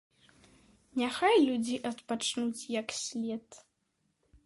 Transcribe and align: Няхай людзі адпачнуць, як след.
Няхай 1.01 1.35
людзі 1.49 1.75
адпачнуць, 1.91 2.65
як 2.81 2.87
след. 3.05 3.45